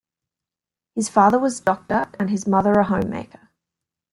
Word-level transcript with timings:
His 0.95 1.09
father 1.09 1.37
was 1.37 1.59
doctor 1.59 2.09
and 2.19 2.31
his 2.31 2.47
mother 2.47 2.73
a 2.73 2.83
homemaker. 2.85 3.51